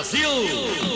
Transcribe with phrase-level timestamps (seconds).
[0.00, 0.89] Brasil.